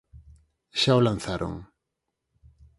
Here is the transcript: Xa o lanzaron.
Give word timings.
Xa 0.79 0.93
o 0.99 1.01
lanzaron. 1.05 1.53